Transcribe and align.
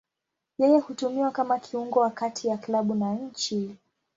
Yeye 0.57 0.79
hutumiwa 0.79 1.31
kama 1.31 1.59
kiungo 1.59 1.99
wa 1.99 2.09
kati 2.09 2.47
ya 2.47 2.57
klabu 2.57 2.95
na 2.95 3.13
nchi. 3.13 3.75